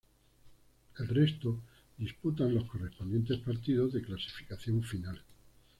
[0.97, 1.59] El resto
[1.95, 5.21] disputan los correspondientes partidos de clasificación final.